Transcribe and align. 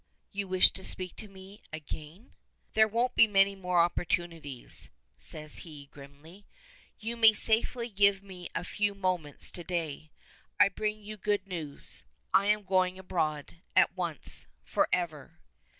"You, 0.31 0.47
wish 0.47 0.71
to 0.71 0.83
speak 0.83 1.15
to 1.17 1.27
me 1.27 1.61
again?" 1.71 2.31
"There 2.73 2.87
won't 2.87 3.13
be 3.13 3.27
many 3.27 3.53
more 3.55 3.79
opportunities," 3.79 4.89
says 5.19 5.57
he, 5.57 5.89
grimly. 5.91 6.47
"You 6.97 7.15
may 7.15 7.33
safely 7.33 7.87
give 7.87 8.23
me 8.23 8.49
a 8.55 8.63
few 8.63 8.95
moments 8.95 9.51
to 9.51 9.63
day. 9.63 10.09
I 10.59 10.69
bring 10.69 11.03
you 11.03 11.17
good 11.17 11.45
news. 11.47 12.03
I 12.33 12.47
am 12.47 12.63
going 12.63 12.97
abroad. 12.97 13.57
At 13.75 13.95
once. 13.95 14.47
Forever." 14.63 15.37